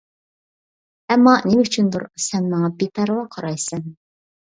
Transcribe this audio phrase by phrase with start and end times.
[1.09, 3.91] ئەمما نېمە ئۈچۈندۇر، سەن ماڭا بىپەرۋا قارايسەن.